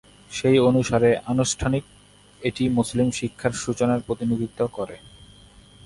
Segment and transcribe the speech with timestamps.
[0.31, 1.83] সেই অনুসারে, আনুষ্ঠানিক
[2.41, 4.95] এটি মুসলিম শিক্ষার সূচনার প্রতিনিধিত্ব করে।